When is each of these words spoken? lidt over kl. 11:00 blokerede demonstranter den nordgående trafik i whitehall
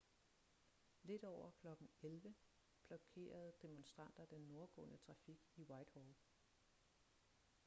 lidt 1.03 1.23
over 1.23 1.51
kl. 1.51 1.67
11:00 2.03 2.31
blokerede 2.87 3.53
demonstranter 3.61 4.25
den 4.25 4.41
nordgående 4.41 4.97
trafik 4.97 5.39
i 5.55 5.63
whitehall 5.63 6.15